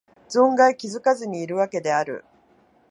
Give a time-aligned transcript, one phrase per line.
[0.27, 2.25] 存外気がつかずにいるわけである